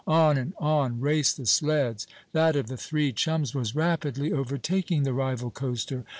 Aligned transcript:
On 0.07 0.35
and 0.35 0.53
on 0.57 0.99
raced 0.99 1.37
the 1.37 1.45
sleds. 1.45 2.07
That 2.31 2.55
of 2.55 2.69
the 2.69 2.75
three 2.75 3.13
chums 3.13 3.53
was 3.53 3.75
rapidly 3.75 4.33
overtaking 4.33 5.03
the 5.03 5.13
rival 5.13 5.51
coaster. 5.51 6.05